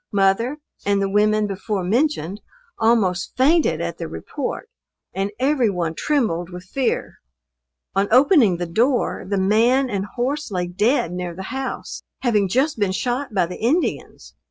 [0.11, 2.41] Mother and the women before mentioned,
[2.79, 4.67] almost fainted at the report,
[5.13, 7.19] and every one trembled with fear.
[7.93, 12.79] On opening the door, the man and horse lay dead near the house, having just
[12.79, 14.33] been shot by the Indians.